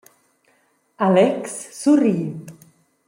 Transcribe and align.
Alex 1.07 1.61
surri. 1.81 2.17